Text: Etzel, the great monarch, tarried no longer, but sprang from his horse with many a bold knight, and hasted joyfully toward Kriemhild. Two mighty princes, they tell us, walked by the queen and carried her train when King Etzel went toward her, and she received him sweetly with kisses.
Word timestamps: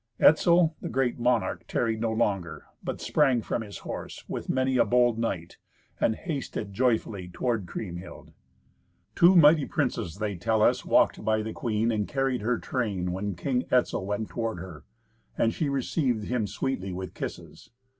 Etzel, 0.19 0.75
the 0.81 0.89
great 0.89 1.19
monarch, 1.19 1.67
tarried 1.67 2.01
no 2.01 2.11
longer, 2.11 2.65
but 2.83 2.99
sprang 2.99 3.39
from 3.43 3.61
his 3.61 3.77
horse 3.85 4.27
with 4.27 4.49
many 4.49 4.77
a 4.77 4.83
bold 4.83 5.19
knight, 5.19 5.59
and 5.99 6.15
hasted 6.15 6.73
joyfully 6.73 7.29
toward 7.31 7.67
Kriemhild. 7.67 8.33
Two 9.13 9.35
mighty 9.35 9.67
princes, 9.67 10.15
they 10.15 10.35
tell 10.35 10.63
us, 10.63 10.83
walked 10.83 11.23
by 11.23 11.43
the 11.43 11.53
queen 11.53 11.91
and 11.91 12.07
carried 12.07 12.41
her 12.41 12.57
train 12.57 13.11
when 13.11 13.35
King 13.35 13.65
Etzel 13.69 14.03
went 14.07 14.29
toward 14.29 14.57
her, 14.57 14.85
and 15.37 15.53
she 15.53 15.69
received 15.69 16.23
him 16.23 16.47
sweetly 16.47 16.91
with 16.91 17.13
kisses. 17.13 17.69